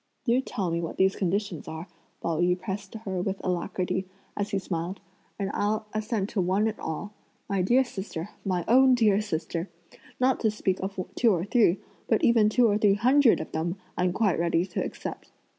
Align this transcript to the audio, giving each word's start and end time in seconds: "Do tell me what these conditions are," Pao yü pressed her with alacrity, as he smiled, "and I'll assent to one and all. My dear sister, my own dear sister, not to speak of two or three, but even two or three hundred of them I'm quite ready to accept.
"Do 0.25 0.41
tell 0.41 0.71
me 0.71 0.81
what 0.81 0.97
these 0.97 1.15
conditions 1.15 1.67
are," 1.67 1.87
Pao 2.23 2.39
yü 2.41 2.59
pressed 2.59 2.95
her 2.95 3.21
with 3.21 3.39
alacrity, 3.43 4.07
as 4.35 4.49
he 4.49 4.57
smiled, 4.57 4.99
"and 5.37 5.51
I'll 5.53 5.85
assent 5.93 6.29
to 6.31 6.41
one 6.41 6.67
and 6.67 6.79
all. 6.79 7.13
My 7.47 7.61
dear 7.61 7.83
sister, 7.83 8.29
my 8.43 8.65
own 8.67 8.95
dear 8.95 9.21
sister, 9.21 9.69
not 10.19 10.39
to 10.39 10.49
speak 10.49 10.79
of 10.79 10.99
two 11.13 11.31
or 11.31 11.45
three, 11.45 11.81
but 12.07 12.23
even 12.23 12.49
two 12.49 12.67
or 12.67 12.79
three 12.79 12.95
hundred 12.95 13.39
of 13.39 13.51
them 13.51 13.77
I'm 13.95 14.11
quite 14.11 14.39
ready 14.39 14.65
to 14.65 14.83
accept. 14.83 15.29